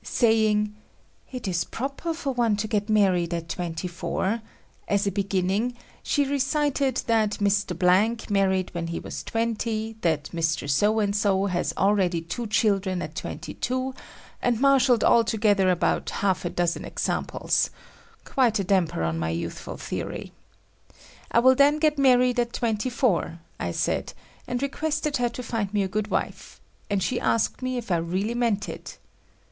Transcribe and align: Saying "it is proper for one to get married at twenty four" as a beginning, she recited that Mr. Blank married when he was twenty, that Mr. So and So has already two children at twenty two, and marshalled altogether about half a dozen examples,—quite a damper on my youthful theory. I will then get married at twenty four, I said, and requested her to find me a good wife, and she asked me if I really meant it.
Saying 0.03 0.73
"it 1.31 1.47
is 1.47 1.63
proper 1.63 2.15
for 2.15 2.31
one 2.33 2.55
to 2.55 2.67
get 2.67 2.89
married 2.89 3.35
at 3.35 3.47
twenty 3.49 3.87
four" 3.87 4.41
as 4.87 5.05
a 5.05 5.11
beginning, 5.11 5.77
she 6.01 6.25
recited 6.25 6.95
that 7.05 7.33
Mr. 7.33 7.77
Blank 7.77 8.27
married 8.31 8.73
when 8.73 8.87
he 8.87 8.99
was 8.99 9.21
twenty, 9.21 9.95
that 10.01 10.23
Mr. 10.33 10.67
So 10.67 10.99
and 10.99 11.15
So 11.15 11.45
has 11.45 11.71
already 11.77 12.19
two 12.19 12.47
children 12.47 12.99
at 13.03 13.13
twenty 13.13 13.53
two, 13.53 13.93
and 14.41 14.59
marshalled 14.59 15.03
altogether 15.03 15.69
about 15.69 16.09
half 16.09 16.45
a 16.45 16.49
dozen 16.49 16.83
examples,—quite 16.83 18.57
a 18.57 18.63
damper 18.63 19.03
on 19.03 19.19
my 19.19 19.29
youthful 19.29 19.77
theory. 19.77 20.31
I 21.29 21.37
will 21.37 21.53
then 21.53 21.77
get 21.77 21.99
married 21.99 22.39
at 22.39 22.53
twenty 22.53 22.89
four, 22.89 23.37
I 23.59 23.69
said, 23.69 24.13
and 24.47 24.63
requested 24.63 25.17
her 25.17 25.29
to 25.29 25.43
find 25.43 25.71
me 25.71 25.83
a 25.83 25.87
good 25.87 26.07
wife, 26.07 26.59
and 26.89 27.03
she 27.03 27.19
asked 27.19 27.61
me 27.61 27.77
if 27.77 27.91
I 27.91 27.97
really 27.97 28.33
meant 28.33 28.67
it. 28.67 28.97